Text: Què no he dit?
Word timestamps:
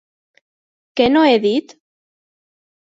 Què 1.01 1.07
no 1.13 1.23
he 1.33 1.37
dit? 1.45 1.79